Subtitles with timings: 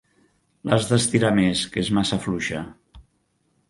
[0.69, 2.67] L'has d'estirar més, que és massa fluixa.